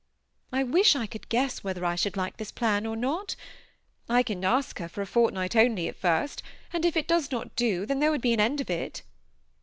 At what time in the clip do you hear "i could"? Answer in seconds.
0.95-1.29